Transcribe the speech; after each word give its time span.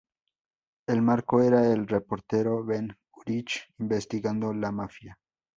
El 0.87 1.03
marco 1.03 1.43
era 1.43 1.71
el 1.71 1.87
reportero 1.87 2.65
Ben 2.65 2.97
Urich 3.17 3.71
investigando 3.77 4.51
la 4.51 4.71
mafia. 4.71 5.19